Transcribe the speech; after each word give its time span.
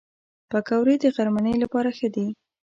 پکورې 0.49 0.95
د 0.99 1.05
غرمنۍ 1.15 1.55
لپاره 1.63 1.89
ښه 1.97 2.07
دي 2.15 2.27